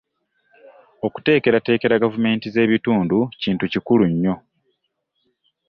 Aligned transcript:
Okuteekerateekera 1.07 2.01
gavumenti 2.03 2.47
z’ebitundu 2.53 3.19
kintu 3.41 3.63
kikulu 3.73 4.03
nnyo. 4.11 4.35